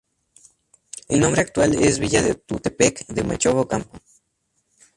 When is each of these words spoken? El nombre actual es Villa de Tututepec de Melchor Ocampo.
El 1.09 1.19
nombre 1.19 1.41
actual 1.41 1.75
es 1.75 1.99
Villa 1.99 2.23
de 2.23 2.33
Tututepec 2.33 3.05
de 3.05 3.23
Melchor 3.23 3.55
Ocampo. 3.57 3.99